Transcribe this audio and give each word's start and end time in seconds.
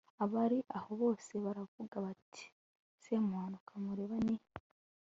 abari 0.23 0.57
aho 0.77 0.91
bose 1.01 1.31
baravuga 1.43 1.95
bati 2.05 2.43
semuhanuka 3.03 3.71
mureba 3.83 4.15
ni 4.25 4.35